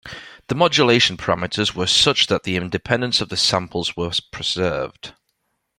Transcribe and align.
The 0.47 0.55
modulation 0.55 1.15
parameters 1.15 1.75
were 1.75 1.85
such 1.85 2.25
that 2.25 2.41
the 2.41 2.55
independence 2.55 3.21
of 3.21 3.29
the 3.29 3.37
samples 3.37 3.95
was 3.95 4.19
preserved. 4.19 5.13